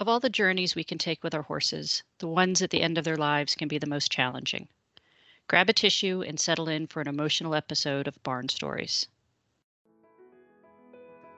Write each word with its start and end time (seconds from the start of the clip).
Of 0.00 0.08
all 0.08 0.18
the 0.18 0.28
journeys 0.28 0.74
we 0.74 0.82
can 0.82 0.98
take 0.98 1.22
with 1.22 1.36
our 1.36 1.42
horses, 1.42 2.02
the 2.18 2.26
ones 2.26 2.60
at 2.60 2.70
the 2.70 2.82
end 2.82 2.98
of 2.98 3.04
their 3.04 3.16
lives 3.16 3.54
can 3.54 3.68
be 3.68 3.78
the 3.78 3.86
most 3.86 4.10
challenging. 4.10 4.66
Grab 5.46 5.70
a 5.70 5.72
tissue 5.72 6.24
and 6.26 6.38
settle 6.38 6.68
in 6.68 6.88
for 6.88 7.00
an 7.00 7.06
emotional 7.06 7.54
episode 7.54 8.08
of 8.08 8.20
Barn 8.24 8.48
Stories. 8.48 9.06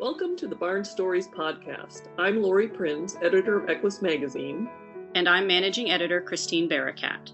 Welcome 0.01 0.37
to 0.37 0.49
the 0.49 0.55
Barn 0.55 0.87
Stories 0.87 1.29
podcast. 1.29 2.09
I'm 2.17 2.43
Laurie 2.43 2.69
Prinz, 2.69 3.19
editor 3.21 3.59
of 3.59 3.69
Equus 3.69 4.01
Magazine. 4.01 4.71
And 5.15 5.29
I'm 5.29 5.47
managing 5.47 5.91
editor 5.91 6.23
Christine 6.23 6.67
Barakat. 6.67 7.33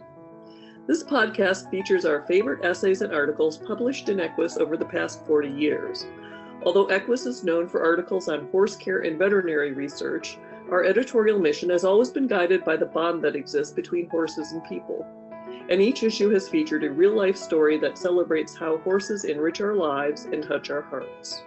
This 0.89 1.04
podcast 1.04 1.70
features 1.70 2.04
our 2.04 2.27
favorite 2.27 2.64
essays 2.64 3.00
and 3.00 3.14
articles 3.14 3.59
published 3.59 4.09
in 4.09 4.18
Equus 4.18 4.57
over 4.57 4.77
the 4.77 4.84
past 4.84 5.25
40 5.25 5.50
years. 5.50 6.04
Although 6.64 6.86
Equus 6.91 7.27
is 7.27 7.45
known 7.45 7.68
for 7.68 7.84
articles 7.84 8.29
on 8.29 8.48
horse 8.48 8.75
care 8.75 9.02
and 9.02 9.16
veterinary 9.20 9.73
research, 9.73 10.36
our 10.70 10.84
editorial 10.84 11.39
mission 11.39 11.71
has 11.71 11.84
always 11.84 12.11
been 12.11 12.26
guided 12.26 12.64
by 12.64 12.76
the 12.76 12.86
bond 12.86 13.22
that 13.25 13.36
exists 13.36 13.72
between 13.72 14.08
horses 14.08 14.53
and 14.53 14.64
people. 14.64 15.07
And 15.68 15.80
each 15.80 16.03
issue 16.03 16.30
has 16.30 16.48
featured 16.48 16.84
a 16.84 16.90
real 16.90 17.14
life 17.14 17.36
story 17.36 17.79
that 17.79 17.98
celebrates 17.98 18.57
how 18.57 18.79
horses 18.79 19.25
enrich 19.25 19.61
our 19.61 19.75
lives 19.75 20.25
and 20.25 20.43
touch 20.43 20.70
our 20.70 20.82
hearts. 20.82 21.43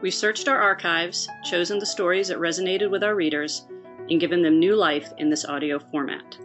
We've 0.00 0.14
searched 0.14 0.48
our 0.48 0.58
archives, 0.58 1.28
chosen 1.44 1.78
the 1.78 1.86
stories 1.86 2.28
that 2.28 2.38
resonated 2.38 2.90
with 2.90 3.04
our 3.04 3.14
readers, 3.14 3.66
and 4.08 4.20
given 4.20 4.42
them 4.42 4.58
new 4.58 4.74
life 4.74 5.12
in 5.18 5.28
this 5.28 5.44
audio 5.44 5.78
format. 5.78 6.38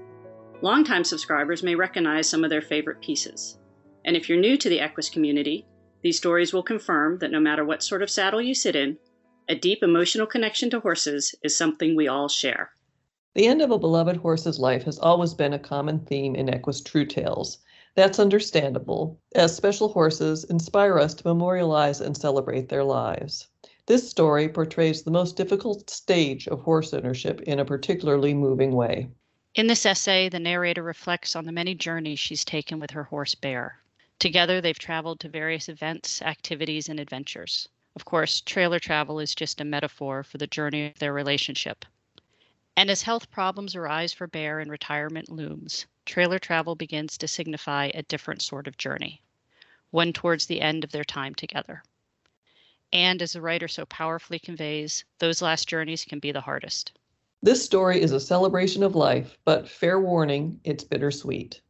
Longtime 0.62 1.04
subscribers 1.04 1.64
may 1.64 1.76
recognize 1.76 2.30
some 2.30 2.44
of 2.44 2.50
their 2.50 2.62
favorite 2.62 3.02
pieces. 3.02 3.58
And 4.04 4.16
if 4.16 4.28
you're 4.28 4.40
new 4.40 4.58
to 4.58 4.70
the 4.70 4.82
Equus 4.82 5.10
community, 5.10 5.66
these 6.04 6.18
stories 6.18 6.54
will 6.54 6.64
confirm 6.64 7.18
that 7.20 7.32
no 7.32 7.40
matter 7.40 7.66
what 7.66 7.82
sort 7.82 8.04
of 8.04 8.10
saddle 8.10 8.42
you 8.42 8.54
sit 8.54 8.76
in, 8.76 8.98
a 9.48 9.56
deep 9.56 9.84
emotional 9.84 10.26
connection 10.26 10.70
to 10.72 10.80
horses 10.80 11.36
is 11.44 11.56
something 11.56 11.96
we 11.96 12.08
all 12.08 12.28
share. 12.28 12.72
The 13.36 13.46
end 13.46 13.62
of 13.62 13.70
a 13.70 13.78
beloved 13.78 14.18
horse's 14.18 14.60
life 14.60 14.84
has 14.84 14.98
always 14.98 15.34
been 15.34 15.54
a 15.54 15.60
common 15.60 16.00
theme 16.00 16.36
in 16.36 16.50
Equus 16.50 16.82
True 16.82 17.06
Tales. 17.06 17.60
That's 17.94 18.18
understandable, 18.18 19.20
as 19.36 19.56
special 19.56 19.90
horses 19.90 20.46
inspire 20.46 20.98
us 20.98 21.14
to 21.16 21.28
memorialize 21.28 22.02
and 22.02 22.18
celebrate 22.18 22.70
their 22.70 22.84
lives. 22.84 23.48
This 23.86 24.10
story 24.10 24.50
portrays 24.50 25.04
the 25.04 25.12
most 25.12 25.36
difficult 25.36 25.90
stage 25.90 26.48
of 26.48 26.62
horse 26.62 26.94
ownership 26.94 27.42
in 27.42 27.60
a 27.60 27.66
particularly 27.66 28.34
moving 28.34 28.72
way. 28.72 29.10
In 29.54 29.68
this 29.68 29.86
essay, 29.86 30.28
the 30.28 30.40
narrator 30.40 30.82
reflects 30.82 31.36
on 31.36 31.46
the 31.46 31.52
many 31.52 31.76
journeys 31.76 32.20
she's 32.20 32.44
taken 32.44 32.80
with 32.80 32.92
her 32.92 33.04
horse 33.04 33.36
Bear. 33.36 33.80
Together, 34.18 34.60
they've 34.60 34.80
traveled 34.80 35.20
to 35.20 35.30
various 35.30 35.70
events, 35.70 36.22
activities, 36.22 36.90
and 36.90 37.00
adventures. 37.00 37.70
Of 37.96 38.04
course, 38.04 38.42
trailer 38.42 38.80
travel 38.80 39.20
is 39.20 39.34
just 39.34 39.62
a 39.62 39.66
metaphor 39.66 40.24
for 40.24 40.38
the 40.38 40.48
journey 40.48 40.88
of 40.88 41.00
their 41.00 41.14
relationship. 41.14 41.86
And 42.76 42.90
as 42.90 43.04
health 43.04 43.32
problems 43.32 43.74
arise 43.74 44.12
for 44.12 44.28
Bear 44.28 44.60
and 44.60 44.70
retirement 44.70 45.30
looms, 45.30 45.86
trailer 46.06 46.38
travel 46.38 46.76
begins 46.76 47.18
to 47.18 47.28
signify 47.28 47.92
a 47.94 48.04
different 48.04 48.42
sort 48.42 48.68
of 48.68 48.78
journey, 48.78 49.22
one 49.92 50.12
towards 50.12 50.46
the 50.46 50.60
end 50.60 50.84
of 50.84 50.92
their 50.92 51.06
time 51.06 51.34
together. 51.36 51.84
And 52.92 53.22
as 53.22 53.32
the 53.32 53.42
writer 53.42 53.70
so 53.70 53.86
powerfully 53.86 54.40
conveys, 54.40 55.06
those 55.20 55.42
last 55.42 55.70
journeys 55.70 56.04
can 56.04 56.20
be 56.20 56.34
the 56.34 56.42
hardest. 56.42 56.92
This 57.42 57.64
story 57.64 58.02
is 58.02 58.12
a 58.12 58.20
celebration 58.20 58.84
of 58.84 58.96
life, 58.96 59.38
but 59.46 59.70
fair 59.70 60.02
warning, 60.02 60.60
it's 60.66 60.84
bittersweet. 60.84 61.62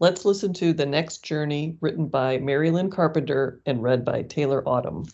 Let's 0.00 0.24
listen 0.24 0.54
to 0.54 0.72
The 0.72 0.86
Next 0.86 1.24
Journey, 1.24 1.76
written 1.82 2.06
by 2.06 2.38
Mary 2.38 2.70
Lynn 2.70 2.88
Carpenter 2.88 3.60
and 3.66 3.82
read 3.82 4.04
by 4.04 4.22
Taylor 4.22 4.66
Autumn. 4.66 5.04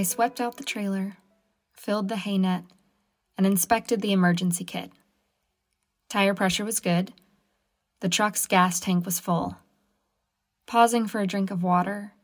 I 0.00 0.02
swept 0.02 0.40
out 0.40 0.56
the 0.56 0.64
trailer, 0.64 1.18
filled 1.74 2.08
the 2.08 2.16
hay 2.16 2.38
net, 2.38 2.64
and 3.36 3.46
inspected 3.46 4.00
the 4.00 4.12
emergency 4.12 4.64
kit. 4.64 4.90
Tire 6.08 6.32
pressure 6.32 6.64
was 6.64 6.80
good. 6.80 7.12
The 8.00 8.08
truck's 8.08 8.46
gas 8.46 8.80
tank 8.80 9.04
was 9.04 9.20
full. 9.20 9.58
Pausing 10.66 11.06
for 11.06 11.20
a 11.20 11.26
drink 11.26 11.50
of 11.50 11.62
water, 11.62 12.14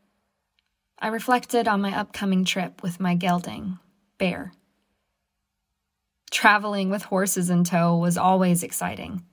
I 0.97 1.09
reflected 1.09 1.67
on 1.67 1.81
my 1.81 1.95
upcoming 1.95 2.45
trip 2.45 2.81
with 2.81 2.99
my 2.99 3.13
gelding, 3.13 3.77
Bear. 4.17 4.53
Traveling 6.31 6.89
with 6.89 7.03
horses 7.03 7.51
in 7.51 7.63
tow 7.63 7.95
was 7.95 8.17
always 8.17 8.63
exciting. 8.63 9.23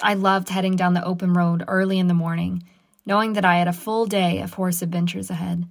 I 0.00 0.14
loved 0.14 0.48
heading 0.48 0.76
down 0.76 0.94
the 0.94 1.04
open 1.04 1.34
road 1.34 1.62
early 1.68 1.98
in 1.98 2.08
the 2.08 2.14
morning, 2.14 2.62
knowing 3.04 3.34
that 3.34 3.44
I 3.44 3.58
had 3.58 3.68
a 3.68 3.74
full 3.74 4.06
day 4.06 4.40
of 4.40 4.54
horse 4.54 4.80
adventures 4.80 5.28
ahead. 5.28 5.68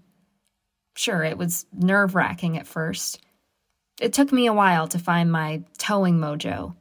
Sure, 0.96 1.24
it 1.24 1.38
was 1.38 1.66
nerve 1.74 2.16
wracking 2.16 2.58
at 2.58 2.68
first. 2.68 3.20
It 4.00 4.14
took 4.14 4.31
me 4.31 4.48
a 4.48 4.54
while 4.54 4.88
to 4.88 5.00
find 5.00 5.31
my 5.31 5.64
towing 5.78 6.18
mojo. 6.18 6.76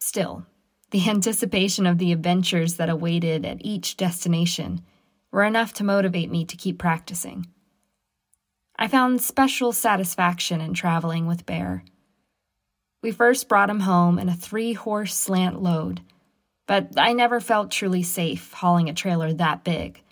Still, 0.00 0.46
the 0.90 1.08
anticipation 1.08 1.86
of 1.86 1.98
the 1.98 2.12
adventures 2.12 2.76
that 2.76 2.88
awaited 2.88 3.44
at 3.44 3.64
each 3.64 3.96
destination 3.96 4.82
were 5.30 5.44
enough 5.44 5.72
to 5.74 5.84
motivate 5.84 6.30
me 6.30 6.44
to 6.44 6.56
keep 6.56 6.78
practicing. 6.78 7.46
I 8.76 8.88
found 8.88 9.20
special 9.20 9.72
satisfaction 9.72 10.60
in 10.60 10.74
traveling 10.74 11.26
with 11.26 11.46
Bear. 11.46 11.84
We 13.02 13.12
first 13.12 13.48
brought 13.48 13.70
him 13.70 13.80
home 13.80 14.18
in 14.18 14.28
a 14.28 14.34
three 14.34 14.72
horse 14.72 15.14
slant 15.14 15.62
load, 15.62 16.00
but 16.66 16.92
I 16.96 17.12
never 17.12 17.40
felt 17.40 17.70
truly 17.70 18.02
safe 18.02 18.52
hauling 18.52 18.88
a 18.88 18.94
trailer 18.94 19.32
that 19.34 19.64
big. 19.64 20.02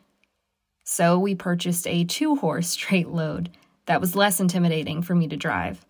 So 0.91 1.19
we 1.19 1.35
purchased 1.35 1.87
a 1.87 2.05
two 2.05 2.37
horse 2.37 2.69
straight 2.71 3.09
load 3.09 3.51
that 3.85 4.01
was 4.01 4.17
less 4.17 4.41
intimidating 4.41 5.03
for 5.03 5.15
me 5.15 5.29
to 5.29 5.37
drive. 5.37 5.85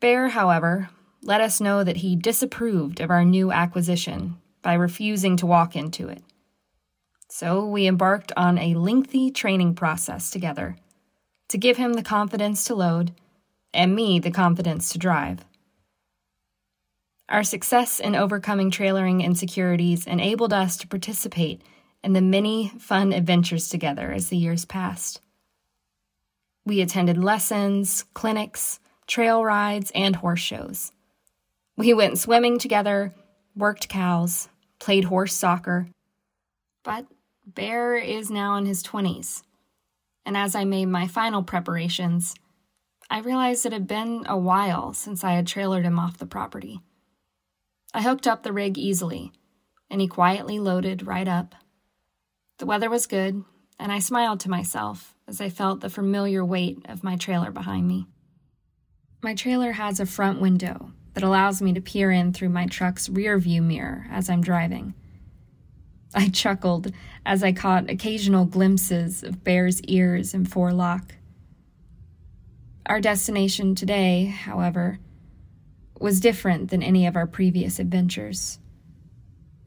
Bear, 0.00 0.28
however, 0.28 0.88
let 1.22 1.42
us 1.42 1.60
know 1.60 1.84
that 1.84 1.98
he 1.98 2.16
disapproved 2.16 2.98
of 2.98 3.10
our 3.10 3.26
new 3.26 3.52
acquisition 3.52 4.38
by 4.62 4.72
refusing 4.72 5.36
to 5.36 5.46
walk 5.46 5.76
into 5.76 6.08
it. 6.08 6.22
So 7.28 7.66
we 7.66 7.86
embarked 7.86 8.32
on 8.38 8.56
a 8.56 8.74
lengthy 8.74 9.30
training 9.30 9.74
process 9.74 10.30
together 10.30 10.76
to 11.48 11.58
give 11.58 11.76
him 11.76 11.92
the 11.92 12.02
confidence 12.02 12.64
to 12.64 12.74
load 12.74 13.12
and 13.74 13.94
me 13.94 14.18
the 14.18 14.30
confidence 14.30 14.90
to 14.92 14.98
drive. 14.98 15.44
Our 17.28 17.42
success 17.42 18.00
in 18.00 18.16
overcoming 18.16 18.70
trailering 18.70 19.22
insecurities 19.22 20.06
enabled 20.06 20.54
us 20.54 20.78
to 20.78 20.88
participate 20.88 21.60
in 22.02 22.12
the 22.12 22.20
many 22.20 22.68
fun 22.78 23.12
adventures 23.12 23.68
together 23.68 24.12
as 24.12 24.28
the 24.28 24.36
years 24.36 24.64
passed. 24.64 25.20
We 26.64 26.80
attended 26.80 27.18
lessons, 27.18 28.04
clinics, 28.14 28.80
trail 29.06 29.44
rides, 29.44 29.90
and 29.94 30.16
horse 30.16 30.40
shows. 30.40 30.92
We 31.76 31.92
went 31.94 32.18
swimming 32.18 32.58
together, 32.58 33.12
worked 33.56 33.88
cows, 33.88 34.48
played 34.78 35.04
horse 35.04 35.34
soccer. 35.34 35.88
But 36.82 37.06
Bear 37.46 37.96
is 37.96 38.30
now 38.30 38.56
in 38.56 38.66
his 38.66 38.82
20s, 38.82 39.42
and 40.24 40.36
as 40.36 40.54
I 40.54 40.64
made 40.64 40.86
my 40.86 41.08
final 41.08 41.42
preparations, 41.42 42.34
I 43.10 43.18
realized 43.18 43.66
it 43.66 43.72
had 43.72 43.86
been 43.86 44.24
a 44.26 44.38
while 44.38 44.92
since 44.92 45.24
I 45.24 45.32
had 45.32 45.46
trailered 45.46 45.82
him 45.82 45.98
off 45.98 46.18
the 46.18 46.26
property. 46.26 46.80
I 47.92 48.02
hooked 48.02 48.26
up 48.26 48.42
the 48.42 48.52
rig 48.52 48.78
easily, 48.78 49.32
and 49.90 50.00
he 50.00 50.06
quietly 50.08 50.58
loaded 50.58 51.06
right 51.06 51.28
up. 51.28 51.54
The 52.62 52.66
weather 52.66 52.88
was 52.88 53.08
good, 53.08 53.42
and 53.80 53.90
I 53.90 53.98
smiled 53.98 54.38
to 54.38 54.48
myself 54.48 55.16
as 55.26 55.40
I 55.40 55.48
felt 55.48 55.80
the 55.80 55.90
familiar 55.90 56.44
weight 56.44 56.78
of 56.88 57.02
my 57.02 57.16
trailer 57.16 57.50
behind 57.50 57.88
me. 57.88 58.06
My 59.20 59.34
trailer 59.34 59.72
has 59.72 59.98
a 59.98 60.06
front 60.06 60.40
window 60.40 60.92
that 61.14 61.24
allows 61.24 61.60
me 61.60 61.72
to 61.72 61.80
peer 61.80 62.12
in 62.12 62.32
through 62.32 62.50
my 62.50 62.66
truck's 62.66 63.08
rear 63.08 63.36
view 63.36 63.62
mirror 63.62 64.06
as 64.12 64.30
I'm 64.30 64.42
driving. 64.42 64.94
I 66.14 66.28
chuckled 66.28 66.92
as 67.26 67.42
I 67.42 67.50
caught 67.50 67.90
occasional 67.90 68.44
glimpses 68.44 69.24
of 69.24 69.42
Bear's 69.42 69.80
ears 69.88 70.32
and 70.32 70.48
forelock. 70.48 71.16
Our 72.86 73.00
destination 73.00 73.74
today, 73.74 74.26
however, 74.26 75.00
was 75.98 76.20
different 76.20 76.70
than 76.70 76.84
any 76.84 77.08
of 77.08 77.16
our 77.16 77.26
previous 77.26 77.80
adventures. 77.80 78.60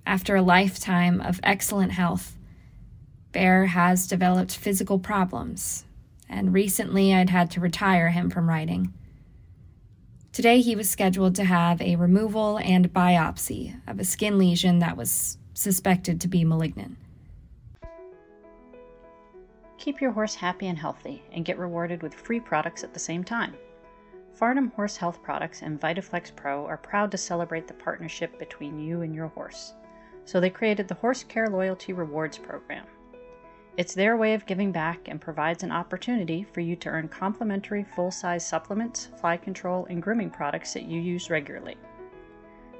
After 0.05 0.37
a 0.37 0.41
lifetime 0.41 1.19
of 1.19 1.41
excellent 1.43 1.91
health, 1.91 2.37
Bear 3.35 3.65
has 3.65 4.07
developed 4.07 4.55
physical 4.55 4.97
problems, 4.97 5.83
and 6.29 6.53
recently 6.53 7.13
I'd 7.13 7.29
had 7.29 7.51
to 7.51 7.59
retire 7.59 8.07
him 8.07 8.29
from 8.29 8.47
riding. 8.47 8.93
Today 10.31 10.61
he 10.61 10.73
was 10.73 10.89
scheduled 10.89 11.35
to 11.35 11.43
have 11.43 11.81
a 11.81 11.97
removal 11.97 12.57
and 12.59 12.93
biopsy 12.93 13.77
of 13.87 13.99
a 13.99 14.05
skin 14.05 14.37
lesion 14.37 14.79
that 14.79 14.95
was 14.95 15.37
suspected 15.53 16.21
to 16.21 16.29
be 16.29 16.45
malignant. 16.45 16.97
Keep 19.79 19.99
your 19.99 20.13
horse 20.13 20.35
happy 20.35 20.67
and 20.67 20.77
healthy 20.77 21.21
and 21.33 21.43
get 21.43 21.59
rewarded 21.59 22.01
with 22.01 22.13
free 22.13 22.39
products 22.39 22.85
at 22.85 22.93
the 22.93 22.99
same 23.01 23.25
time. 23.25 23.53
Farnam 24.39 24.71
Horse 24.75 24.95
Health 24.95 25.21
Products 25.21 25.61
and 25.61 25.77
VitaFlex 25.81 26.33
Pro 26.37 26.65
are 26.67 26.77
proud 26.77 27.11
to 27.11 27.17
celebrate 27.17 27.67
the 27.67 27.73
partnership 27.73 28.39
between 28.39 28.79
you 28.79 29.01
and 29.01 29.13
your 29.13 29.27
horse. 29.27 29.73
so 30.23 30.39
they 30.39 30.49
created 30.49 30.87
the 30.87 30.95
Horse 30.95 31.25
Care 31.25 31.49
Loyalty 31.49 31.91
Rewards 31.91 32.37
Program. 32.37 32.85
It's 33.77 33.93
their 33.93 34.15
way 34.15 34.33
of 34.33 34.45
giving 34.45 34.71
back 34.71 35.09
and 35.09 35.19
provides 35.19 35.61
an 35.61 35.73
opportunity 35.73 36.45
for 36.53 36.61
you 36.61 36.77
to 36.77 36.87
earn 36.87 37.09
complimentary 37.09 37.83
full 37.83 38.09
size 38.09 38.47
supplements, 38.47 39.09
fly 39.19 39.35
control, 39.35 39.85
and 39.89 40.01
grooming 40.01 40.29
products 40.29 40.71
that 40.73 40.83
you 40.83 41.01
use 41.01 41.29
regularly. 41.29 41.75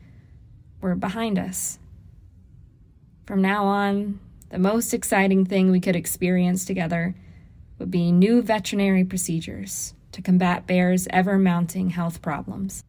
were 0.81 0.95
behind 0.95 1.37
us. 1.37 1.79
From 3.25 3.41
now 3.41 3.65
on, 3.65 4.19
the 4.49 4.57
most 4.57 4.93
exciting 4.93 5.45
thing 5.45 5.69
we 5.69 5.79
could 5.79 5.95
experience 5.95 6.65
together 6.65 7.15
would 7.77 7.91
be 7.91 8.11
new 8.11 8.41
veterinary 8.41 9.03
procedures 9.03 9.93
to 10.11 10.21
combat 10.21 10.65
Bear's 10.65 11.07
ever 11.11 11.37
mounting 11.37 11.91
health 11.91 12.21
problems. 12.21 12.83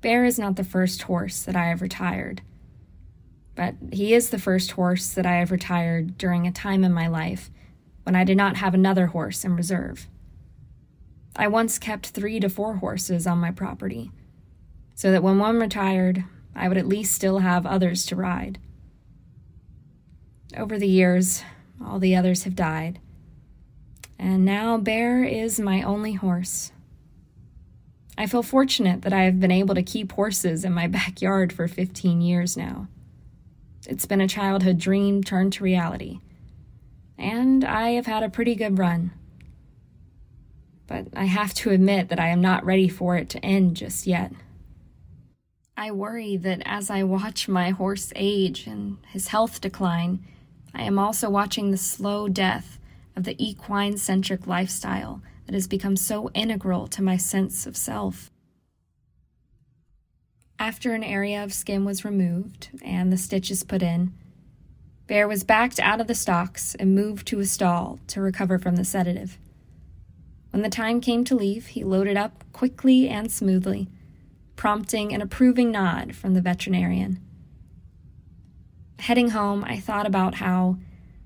Bear 0.00 0.24
is 0.24 0.38
not 0.38 0.56
the 0.56 0.64
first 0.64 1.02
horse 1.02 1.42
that 1.42 1.56
I 1.56 1.66
have 1.66 1.82
retired, 1.82 2.42
but 3.54 3.74
he 3.92 4.14
is 4.14 4.30
the 4.30 4.38
first 4.38 4.72
horse 4.72 5.12
that 5.12 5.26
I 5.26 5.36
have 5.36 5.50
retired 5.50 6.18
during 6.18 6.46
a 6.46 6.52
time 6.52 6.84
in 6.84 6.92
my 6.92 7.06
life 7.06 7.50
when 8.04 8.16
I 8.16 8.24
did 8.24 8.36
not 8.36 8.56
have 8.56 8.74
another 8.74 9.08
horse 9.08 9.44
in 9.44 9.54
reserve. 9.54 10.08
I 11.36 11.48
once 11.48 11.78
kept 11.78 12.08
three 12.08 12.40
to 12.40 12.48
four 12.48 12.76
horses 12.76 13.26
on 13.26 13.38
my 13.38 13.50
property, 13.50 14.10
so 14.94 15.10
that 15.10 15.22
when 15.22 15.38
one 15.38 15.58
retired, 15.58 16.24
I 16.54 16.68
would 16.68 16.76
at 16.76 16.88
least 16.88 17.14
still 17.14 17.38
have 17.38 17.66
others 17.66 18.04
to 18.06 18.16
ride. 18.16 18.58
Over 20.56 20.78
the 20.78 20.88
years, 20.88 21.42
all 21.84 21.98
the 21.98 22.14
others 22.14 22.44
have 22.44 22.54
died, 22.54 23.00
and 24.18 24.44
now 24.44 24.76
Bear 24.76 25.24
is 25.24 25.58
my 25.58 25.82
only 25.82 26.12
horse. 26.12 26.72
I 28.18 28.26
feel 28.26 28.42
fortunate 28.42 29.02
that 29.02 29.12
I 29.12 29.22
have 29.22 29.40
been 29.40 29.50
able 29.50 29.74
to 29.74 29.82
keep 29.82 30.12
horses 30.12 30.64
in 30.64 30.72
my 30.72 30.86
backyard 30.88 31.52
for 31.52 31.66
15 31.66 32.20
years 32.20 32.56
now. 32.56 32.88
It's 33.86 34.06
been 34.06 34.20
a 34.20 34.28
childhood 34.28 34.78
dream 34.78 35.24
turned 35.24 35.54
to 35.54 35.64
reality, 35.64 36.20
and 37.18 37.64
I 37.64 37.90
have 37.90 38.06
had 38.06 38.22
a 38.22 38.28
pretty 38.28 38.54
good 38.54 38.78
run. 38.78 39.12
But 40.86 41.06
I 41.16 41.24
have 41.24 41.54
to 41.54 41.70
admit 41.70 42.10
that 42.10 42.20
I 42.20 42.28
am 42.28 42.40
not 42.40 42.64
ready 42.64 42.88
for 42.88 43.16
it 43.16 43.28
to 43.30 43.44
end 43.44 43.76
just 43.76 44.06
yet. 44.06 44.32
I 45.82 45.90
worry 45.90 46.36
that 46.36 46.62
as 46.64 46.90
I 46.90 47.02
watch 47.02 47.48
my 47.48 47.70
horse 47.70 48.12
age 48.14 48.68
and 48.68 48.98
his 49.08 49.26
health 49.26 49.60
decline, 49.60 50.24
I 50.72 50.84
am 50.84 50.96
also 50.96 51.28
watching 51.28 51.72
the 51.72 51.76
slow 51.76 52.28
death 52.28 52.78
of 53.16 53.24
the 53.24 53.34
equine 53.44 53.96
centric 53.96 54.46
lifestyle 54.46 55.22
that 55.46 55.54
has 55.54 55.66
become 55.66 55.96
so 55.96 56.30
integral 56.34 56.86
to 56.86 57.02
my 57.02 57.16
sense 57.16 57.66
of 57.66 57.76
self. 57.76 58.30
After 60.56 60.94
an 60.94 61.02
area 61.02 61.42
of 61.42 61.52
skin 61.52 61.84
was 61.84 62.04
removed 62.04 62.68
and 62.84 63.12
the 63.12 63.18
stitches 63.18 63.64
put 63.64 63.82
in, 63.82 64.12
Bear 65.08 65.26
was 65.26 65.42
backed 65.42 65.80
out 65.80 66.00
of 66.00 66.06
the 66.06 66.14
stocks 66.14 66.76
and 66.76 66.94
moved 66.94 67.26
to 67.26 67.40
a 67.40 67.44
stall 67.44 67.98
to 68.06 68.20
recover 68.20 68.60
from 68.60 68.76
the 68.76 68.84
sedative. 68.84 69.36
When 70.52 70.62
the 70.62 70.68
time 70.68 71.00
came 71.00 71.24
to 71.24 71.34
leave, 71.34 71.66
he 71.66 71.82
loaded 71.82 72.16
up 72.16 72.44
quickly 72.52 73.08
and 73.08 73.32
smoothly, 73.32 73.88
prompting 74.62 75.12
an 75.12 75.20
approving 75.20 75.72
nod 75.72 76.14
from 76.14 76.34
the 76.34 76.40
veterinarian. 76.40 77.18
Heading 79.00 79.30
home, 79.30 79.64
I 79.64 79.80
thought 79.80 80.06
about 80.06 80.36
how, 80.36 80.76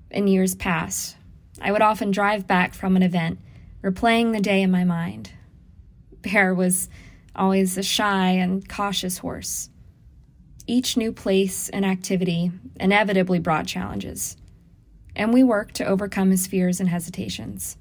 in 0.09 0.27
years 0.27 0.55
past, 0.55 1.15
I 1.61 1.71
would 1.71 1.83
often 1.83 2.09
drive 2.09 2.47
back 2.47 2.73
from 2.73 2.95
an 2.95 3.03
event, 3.03 3.37
replaying 3.83 4.33
the 4.33 4.41
day 4.41 4.63
in 4.63 4.71
my 4.71 4.83
mind. 4.83 5.33
Bear 6.23 6.51
was 6.55 6.89
always 7.35 7.77
a 7.77 7.83
shy 7.83 8.29
and 8.29 8.67
cautious 8.67 9.19
horse. 9.19 9.69
Each 10.65 10.97
new 10.97 11.11
place 11.11 11.69
and 11.69 11.85
activity 11.85 12.51
inevitably 12.79 13.37
brought 13.37 13.67
challenges, 13.67 14.35
and 15.15 15.31
we 15.31 15.43
worked 15.43 15.75
to 15.75 15.85
overcome 15.85 16.31
his 16.31 16.47
fears 16.47 16.79
and 16.79 16.89
hesitations. 16.89 17.77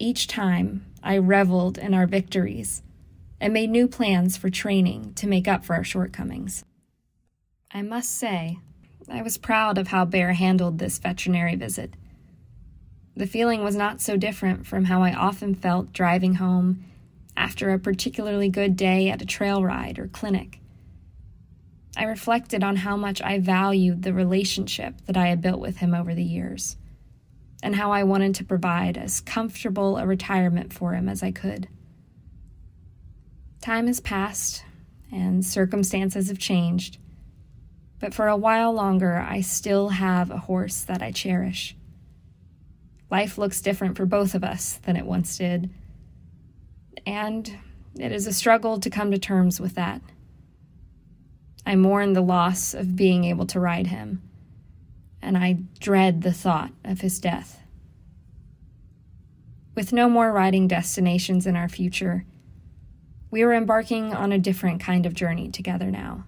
Each 0.00 0.26
time, 0.26 0.84
I 1.00 1.18
reveled 1.18 1.78
in 1.78 1.94
our 1.94 2.08
victories 2.08 2.82
and 3.42 3.52
made 3.52 3.68
new 3.68 3.88
plans 3.88 4.36
for 4.36 4.48
training 4.48 5.12
to 5.14 5.26
make 5.26 5.48
up 5.48 5.64
for 5.64 5.74
our 5.74 5.82
shortcomings. 5.82 6.64
I 7.72 7.82
must 7.82 8.16
say, 8.16 8.58
I 9.10 9.20
was 9.22 9.36
proud 9.36 9.78
of 9.78 9.88
how 9.88 10.04
Bear 10.04 10.32
handled 10.32 10.78
this 10.78 10.98
veterinary 10.98 11.56
visit. 11.56 11.94
The 13.16 13.26
feeling 13.26 13.64
was 13.64 13.74
not 13.74 14.00
so 14.00 14.16
different 14.16 14.64
from 14.64 14.84
how 14.84 15.02
I 15.02 15.12
often 15.12 15.56
felt 15.56 15.92
driving 15.92 16.36
home 16.36 16.84
after 17.36 17.72
a 17.72 17.80
particularly 17.80 18.48
good 18.48 18.76
day 18.76 19.10
at 19.10 19.20
a 19.20 19.26
trail 19.26 19.64
ride 19.64 19.98
or 19.98 20.06
clinic. 20.06 20.60
I 21.96 22.04
reflected 22.04 22.62
on 22.62 22.76
how 22.76 22.96
much 22.96 23.20
I 23.20 23.40
valued 23.40 24.02
the 24.02 24.14
relationship 24.14 24.94
that 25.06 25.16
I 25.16 25.26
had 25.26 25.42
built 25.42 25.58
with 25.58 25.78
him 25.78 25.94
over 25.94 26.14
the 26.14 26.22
years, 26.22 26.76
and 27.60 27.74
how 27.74 27.90
I 27.90 28.04
wanted 28.04 28.36
to 28.36 28.44
provide 28.44 28.96
as 28.96 29.20
comfortable 29.20 29.98
a 29.98 30.06
retirement 30.06 30.72
for 30.72 30.94
him 30.94 31.08
as 31.08 31.24
I 31.24 31.32
could. 31.32 31.66
Time 33.62 33.86
has 33.86 34.00
passed, 34.00 34.64
and 35.12 35.46
circumstances 35.46 36.26
have 36.26 36.38
changed, 36.38 36.98
but 38.00 38.12
for 38.12 38.26
a 38.26 38.36
while 38.36 38.72
longer, 38.72 39.16
I 39.16 39.40
still 39.40 39.90
have 39.90 40.32
a 40.32 40.36
horse 40.36 40.82
that 40.82 41.00
I 41.00 41.12
cherish. 41.12 41.76
Life 43.08 43.38
looks 43.38 43.60
different 43.60 43.96
for 43.96 44.04
both 44.04 44.34
of 44.34 44.42
us 44.42 44.80
than 44.82 44.96
it 44.96 45.06
once 45.06 45.38
did, 45.38 45.70
and 47.06 47.56
it 47.94 48.10
is 48.10 48.26
a 48.26 48.32
struggle 48.32 48.80
to 48.80 48.90
come 48.90 49.12
to 49.12 49.18
terms 49.18 49.60
with 49.60 49.76
that. 49.76 50.02
I 51.64 51.76
mourn 51.76 52.14
the 52.14 52.20
loss 52.20 52.74
of 52.74 52.96
being 52.96 53.22
able 53.22 53.46
to 53.46 53.60
ride 53.60 53.86
him, 53.86 54.28
and 55.22 55.38
I 55.38 55.58
dread 55.78 56.22
the 56.22 56.32
thought 56.32 56.72
of 56.82 57.00
his 57.00 57.20
death. 57.20 57.62
With 59.76 59.92
no 59.92 60.08
more 60.08 60.32
riding 60.32 60.66
destinations 60.66 61.46
in 61.46 61.54
our 61.54 61.68
future, 61.68 62.24
we 63.32 63.42
are 63.42 63.54
embarking 63.54 64.12
on 64.12 64.30
a 64.30 64.38
different 64.38 64.78
kind 64.78 65.06
of 65.06 65.14
journey 65.14 65.48
together 65.48 65.90
now. 65.90 66.24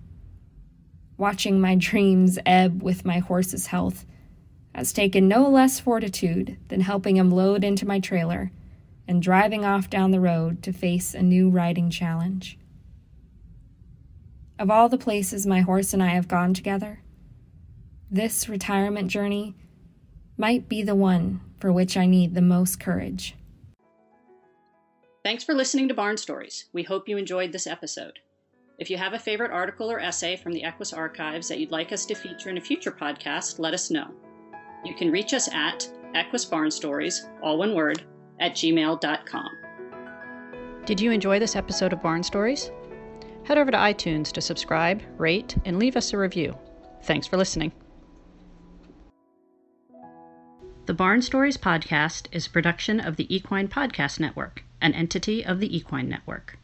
Watching 1.18 1.60
my 1.60 1.74
dreams 1.74 2.38
ebb 2.46 2.82
with 2.82 3.04
my 3.04 3.18
horse's 3.18 3.66
health 3.66 4.06
has 4.74 4.90
taken 4.90 5.28
no 5.28 5.48
less 5.50 5.78
fortitude 5.78 6.56
than 6.68 6.80
helping 6.80 7.18
him 7.18 7.30
load 7.30 7.62
into 7.62 7.86
my 7.86 8.00
trailer 8.00 8.50
and 9.06 9.22
driving 9.22 9.66
off 9.66 9.90
down 9.90 10.12
the 10.12 10.18
road 10.18 10.62
to 10.62 10.72
face 10.72 11.12
a 11.12 11.20
new 11.20 11.50
riding 11.50 11.90
challenge. 11.90 12.58
Of 14.58 14.70
all 14.70 14.88
the 14.88 14.96
places 14.96 15.46
my 15.46 15.60
horse 15.60 15.92
and 15.92 16.02
I 16.02 16.08
have 16.08 16.26
gone 16.26 16.54
together, 16.54 17.02
this 18.10 18.48
retirement 18.48 19.08
journey 19.08 19.54
might 20.38 20.70
be 20.70 20.82
the 20.82 20.94
one 20.94 21.42
for 21.58 21.70
which 21.70 21.98
I 21.98 22.06
need 22.06 22.34
the 22.34 22.40
most 22.40 22.80
courage. 22.80 23.36
Thanks 25.24 25.42
for 25.42 25.54
listening 25.54 25.88
to 25.88 25.94
Barn 25.94 26.18
Stories. 26.18 26.66
We 26.74 26.82
hope 26.82 27.08
you 27.08 27.16
enjoyed 27.16 27.50
this 27.50 27.66
episode. 27.66 28.18
If 28.78 28.90
you 28.90 28.98
have 28.98 29.14
a 29.14 29.18
favorite 29.18 29.52
article 29.52 29.90
or 29.90 29.98
essay 29.98 30.36
from 30.36 30.52
the 30.52 30.62
Equus 30.62 30.92
archives 30.92 31.48
that 31.48 31.58
you'd 31.58 31.70
like 31.70 31.92
us 31.92 32.04
to 32.06 32.14
feature 32.14 32.50
in 32.50 32.58
a 32.58 32.60
future 32.60 32.92
podcast, 32.92 33.58
let 33.58 33.72
us 33.72 33.90
know. 33.90 34.10
You 34.84 34.94
can 34.94 35.10
reach 35.10 35.32
us 35.32 35.48
at 35.50 35.88
Equus 36.14 36.44
Barn 36.44 36.70
Stories, 36.70 37.26
all 37.42 37.56
one 37.56 37.74
word, 37.74 38.04
at 38.38 38.52
gmail.com. 38.52 39.48
Did 40.84 41.00
you 41.00 41.10
enjoy 41.10 41.38
this 41.38 41.56
episode 41.56 41.94
of 41.94 42.02
Barn 42.02 42.22
Stories? 42.22 42.70
Head 43.44 43.56
over 43.56 43.70
to 43.70 43.78
iTunes 43.78 44.30
to 44.32 44.42
subscribe, 44.42 45.00
rate, 45.16 45.56
and 45.64 45.78
leave 45.78 45.96
us 45.96 46.12
a 46.12 46.18
review. 46.18 46.54
Thanks 47.04 47.26
for 47.26 47.38
listening. 47.38 47.72
The 50.84 50.92
Barn 50.92 51.22
Stories 51.22 51.56
podcast 51.56 52.26
is 52.30 52.46
a 52.46 52.50
production 52.50 53.00
of 53.00 53.16
the 53.16 53.34
Equine 53.34 53.68
Podcast 53.68 54.20
Network, 54.20 54.64
an 54.84 54.92
entity 54.92 55.42
of 55.42 55.60
the 55.60 55.74
Equine 55.74 56.10
Network. 56.10 56.58